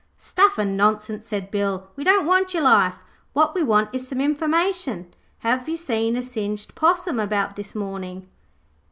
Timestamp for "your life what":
2.55-3.53